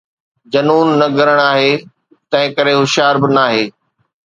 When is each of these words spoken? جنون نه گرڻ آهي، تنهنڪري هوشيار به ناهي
جنون 0.51 0.87
نه 0.99 1.07
گرڻ 1.17 1.37
آهي، 1.51 1.71
تنهنڪري 2.31 2.73
هوشيار 2.79 3.15
به 3.23 3.33
ناهي 3.37 3.63